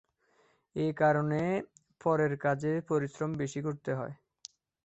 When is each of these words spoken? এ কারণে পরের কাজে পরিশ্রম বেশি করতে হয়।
এ 0.75 0.87
কারণে 0.97 1.41
পরের 2.01 2.33
কাজে 2.37 2.73
পরিশ্রম 2.89 3.31
বেশি 3.41 3.59
করতে 3.61 3.91
হয়। 3.93 4.13